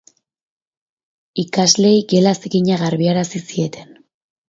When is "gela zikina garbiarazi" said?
2.17-3.47